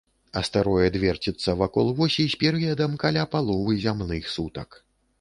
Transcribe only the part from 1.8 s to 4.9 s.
восі з перыядам каля паловы зямных сутак.